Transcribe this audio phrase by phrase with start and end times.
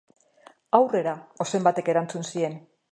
[0.79, 1.13] Aurrera!
[1.47, 2.61] Ozen batek erantzun zien.